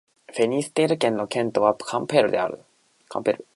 [0.33, 2.65] フィニステール県の県都はカンペールである